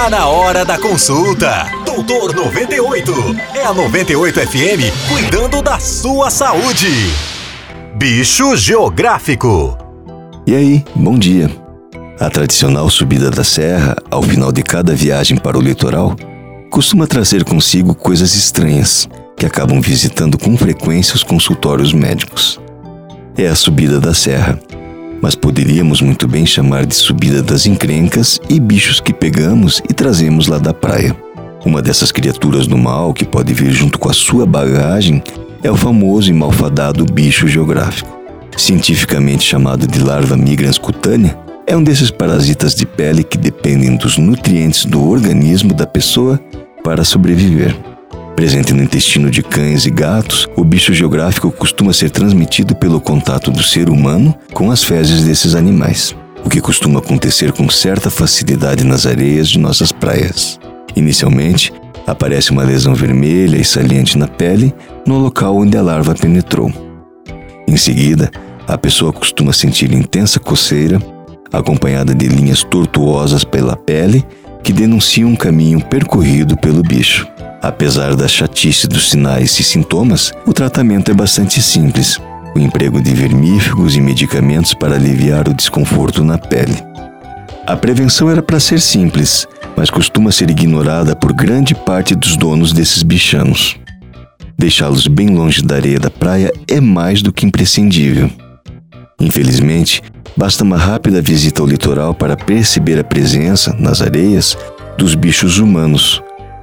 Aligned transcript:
Tá 0.00 0.08
na 0.08 0.28
hora 0.28 0.64
da 0.64 0.78
consulta. 0.78 1.66
Doutor 1.84 2.34
98. 2.34 3.12
É 3.54 3.66
a 3.66 3.74
98 3.74 4.40
FM 4.40 4.88
cuidando 5.06 5.60
da 5.60 5.78
sua 5.78 6.30
saúde. 6.30 6.88
Bicho 7.98 8.56
Geográfico. 8.56 9.76
E 10.46 10.54
aí, 10.54 10.84
bom 10.96 11.18
dia. 11.18 11.50
A 12.18 12.30
tradicional 12.30 12.88
subida 12.88 13.30
da 13.30 13.44
serra, 13.44 13.94
ao 14.10 14.22
final 14.22 14.50
de 14.50 14.62
cada 14.62 14.94
viagem 14.94 15.36
para 15.36 15.58
o 15.58 15.60
litoral, 15.60 16.16
costuma 16.70 17.06
trazer 17.06 17.44
consigo 17.44 17.94
coisas 17.94 18.34
estranhas 18.34 19.06
que 19.36 19.44
acabam 19.44 19.82
visitando 19.82 20.38
com 20.38 20.56
frequência 20.56 21.14
os 21.14 21.22
consultórios 21.22 21.92
médicos. 21.92 22.58
É 23.36 23.48
a 23.48 23.54
subida 23.54 24.00
da 24.00 24.14
serra, 24.14 24.58
mas 25.22 25.34
poderíamos 25.34 26.00
muito 26.00 26.26
bem 26.26 26.46
chamar 26.46 26.86
de 26.86 26.94
subida 26.94 27.42
das 27.42 27.66
encrencas 27.66 28.40
e 28.48 28.58
bichos 28.58 29.00
que 29.00 29.12
pegamos 29.12 29.82
e 29.88 29.92
trazemos 29.92 30.46
lá 30.46 30.58
da 30.58 30.72
praia. 30.72 31.16
Uma 31.64 31.82
dessas 31.82 32.10
criaturas 32.10 32.66
do 32.66 32.78
mal 32.78 33.12
que 33.12 33.24
pode 33.24 33.52
vir 33.52 33.70
junto 33.70 33.98
com 33.98 34.08
a 34.08 34.14
sua 34.14 34.46
bagagem 34.46 35.22
é 35.62 35.70
o 35.70 35.76
famoso 35.76 36.30
e 36.30 36.32
malfadado 36.32 37.04
bicho 37.04 37.46
geográfico. 37.46 38.18
Cientificamente 38.56 39.44
chamado 39.44 39.86
de 39.86 40.00
larva 40.00 40.36
migrans 40.36 40.78
cutânea, 40.78 41.38
é 41.66 41.76
um 41.76 41.82
desses 41.82 42.10
parasitas 42.10 42.74
de 42.74 42.84
pele 42.84 43.22
que 43.22 43.38
dependem 43.38 43.96
dos 43.96 44.18
nutrientes 44.18 44.84
do 44.84 45.08
organismo 45.08 45.72
da 45.72 45.86
pessoa 45.86 46.40
para 46.82 47.04
sobreviver. 47.04 47.76
Presente 48.40 48.72
no 48.72 48.82
intestino 48.82 49.30
de 49.30 49.42
cães 49.42 49.84
e 49.84 49.90
gatos, 49.90 50.48
o 50.56 50.64
bicho 50.64 50.94
geográfico 50.94 51.52
costuma 51.52 51.92
ser 51.92 52.08
transmitido 52.08 52.74
pelo 52.74 52.98
contato 52.98 53.50
do 53.50 53.62
ser 53.62 53.90
humano 53.90 54.34
com 54.54 54.70
as 54.70 54.82
fezes 54.82 55.24
desses 55.24 55.54
animais, 55.54 56.16
o 56.42 56.48
que 56.48 56.58
costuma 56.58 57.00
acontecer 57.00 57.52
com 57.52 57.68
certa 57.68 58.08
facilidade 58.08 58.82
nas 58.82 59.04
areias 59.04 59.46
de 59.46 59.58
nossas 59.58 59.92
praias. 59.92 60.58
Inicialmente, 60.96 61.70
aparece 62.06 62.50
uma 62.50 62.62
lesão 62.62 62.94
vermelha 62.94 63.58
e 63.58 63.64
saliente 63.64 64.16
na 64.16 64.26
pele 64.26 64.72
no 65.06 65.18
local 65.18 65.58
onde 65.58 65.76
a 65.76 65.82
larva 65.82 66.14
penetrou. 66.14 66.72
Em 67.68 67.76
seguida, 67.76 68.30
a 68.66 68.78
pessoa 68.78 69.12
costuma 69.12 69.52
sentir 69.52 69.92
intensa 69.92 70.40
coceira, 70.40 70.98
acompanhada 71.52 72.14
de 72.14 72.26
linhas 72.26 72.64
tortuosas 72.64 73.44
pela 73.44 73.76
pele 73.76 74.24
que 74.64 74.72
denunciam 74.72 75.28
um 75.28 75.36
caminho 75.36 75.78
percorrido 75.84 76.56
pelo 76.56 76.82
bicho. 76.82 77.28
Apesar 77.62 78.16
da 78.16 78.26
chatice 78.26 78.86
dos 78.86 79.10
sinais 79.10 79.58
e 79.60 79.62
sintomas, 79.62 80.32
o 80.46 80.52
tratamento 80.52 81.10
é 81.10 81.14
bastante 81.14 81.60
simples: 81.60 82.18
o 82.54 82.58
emprego 82.58 83.02
de 83.02 83.12
vermífugos 83.12 83.94
e 83.96 84.00
medicamentos 84.00 84.72
para 84.72 84.94
aliviar 84.94 85.46
o 85.46 85.54
desconforto 85.54 86.24
na 86.24 86.38
pele. 86.38 86.76
A 87.66 87.76
prevenção 87.76 88.30
era 88.30 88.42
para 88.42 88.58
ser 88.58 88.80
simples, 88.80 89.46
mas 89.76 89.90
costuma 89.90 90.32
ser 90.32 90.50
ignorada 90.50 91.14
por 91.14 91.32
grande 91.32 91.74
parte 91.74 92.14
dos 92.14 92.36
donos 92.36 92.72
desses 92.72 93.02
bichanos. 93.02 93.76
Deixá-los 94.58 95.06
bem 95.06 95.28
longe 95.28 95.62
da 95.62 95.76
areia 95.76 95.98
da 95.98 96.10
praia 96.10 96.52
é 96.66 96.80
mais 96.80 97.22
do 97.22 97.32
que 97.32 97.46
imprescindível. 97.46 98.30
Infelizmente, 99.20 100.02
basta 100.36 100.64
uma 100.64 100.78
rápida 100.78 101.20
visita 101.20 101.60
ao 101.60 101.68
litoral 101.68 102.14
para 102.14 102.36
perceber 102.36 102.98
a 102.98 103.04
presença, 103.04 103.76
nas 103.78 104.00
areias, 104.00 104.56
dos 104.98 105.14
bichos 105.14 105.58
humanos, 105.58 106.22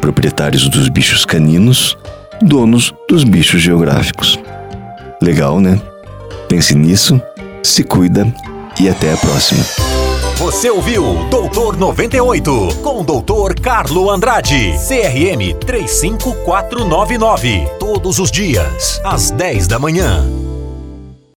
proprietários 0.00 0.68
dos 0.68 0.88
bichos 0.88 1.24
caninos, 1.24 1.96
donos 2.42 2.92
dos 3.08 3.24
bichos 3.24 3.60
geográficos. 3.60 4.38
Legal, 5.20 5.60
né? 5.60 5.80
Pense 6.48 6.74
nisso, 6.74 7.20
se 7.62 7.84
cuida 7.84 8.32
e 8.80 8.88
até 8.88 9.12
a 9.12 9.16
próxima. 9.16 9.62
Você 10.38 10.70
ouviu 10.70 11.26
Doutor 11.28 11.76
98 11.76 12.68
com 12.82 13.00
o 13.00 13.04
Doutor 13.04 13.58
Carlo 13.58 14.08
Andrade, 14.08 14.72
CRM 14.86 15.52
35499. 15.66 17.68
Todos 17.80 18.20
os 18.20 18.30
dias, 18.30 19.00
às 19.04 19.32
10 19.32 19.66
da 19.66 19.80
manhã. 19.80 20.47